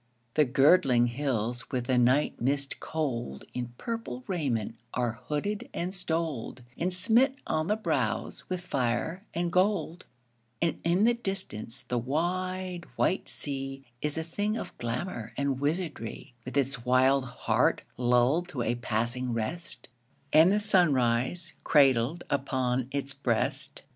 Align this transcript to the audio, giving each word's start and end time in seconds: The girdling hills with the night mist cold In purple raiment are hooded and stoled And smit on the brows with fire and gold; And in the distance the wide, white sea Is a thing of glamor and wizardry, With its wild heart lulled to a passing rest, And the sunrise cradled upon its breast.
The 0.33 0.45
girdling 0.45 1.05
hills 1.09 1.69
with 1.69 1.85
the 1.85 1.99
night 1.99 2.41
mist 2.41 2.79
cold 2.79 3.43
In 3.53 3.75
purple 3.77 4.23
raiment 4.25 4.79
are 4.95 5.21
hooded 5.27 5.69
and 5.75 5.93
stoled 5.93 6.63
And 6.75 6.91
smit 6.91 7.35
on 7.45 7.67
the 7.67 7.75
brows 7.75 8.43
with 8.49 8.61
fire 8.61 9.23
and 9.35 9.51
gold; 9.51 10.07
And 10.59 10.79
in 10.83 11.03
the 11.03 11.13
distance 11.13 11.83
the 11.83 11.99
wide, 11.99 12.85
white 12.95 13.29
sea 13.29 13.85
Is 14.01 14.17
a 14.17 14.23
thing 14.23 14.57
of 14.57 14.75
glamor 14.79 15.33
and 15.37 15.59
wizardry, 15.59 16.33
With 16.45 16.57
its 16.57 16.83
wild 16.83 17.25
heart 17.25 17.83
lulled 17.95 18.47
to 18.49 18.63
a 18.63 18.73
passing 18.73 19.33
rest, 19.33 19.87
And 20.33 20.51
the 20.51 20.59
sunrise 20.59 21.53
cradled 21.63 22.23
upon 22.27 22.87
its 22.89 23.13
breast. 23.13 23.83